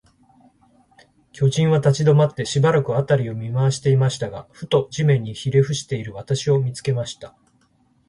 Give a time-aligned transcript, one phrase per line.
[1.31, 7.35] 巨人は立ちどまって、しばらく、あたりを見まわしていましたが、ふと、地面にひれふしている私を、見つけました。